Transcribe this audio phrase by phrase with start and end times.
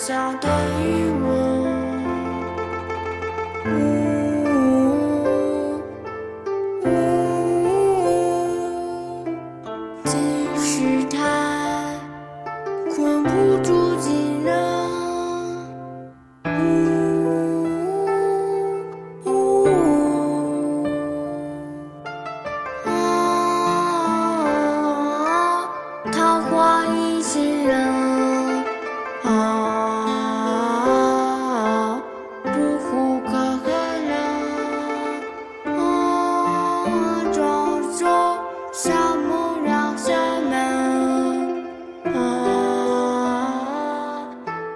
[0.00, 0.48] 笑，对
[0.82, 1.49] 于我。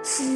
[0.05, 0.34] 是。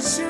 [0.00, 0.29] Cause